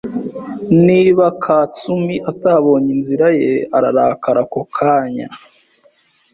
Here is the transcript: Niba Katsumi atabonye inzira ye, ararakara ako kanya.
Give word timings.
Niba 0.87 1.25
Katsumi 1.43 2.15
atabonye 2.31 2.89
inzira 2.97 3.27
ye, 3.41 3.53
ararakara 3.77 4.41
ako 4.45 4.59
kanya. 4.75 5.27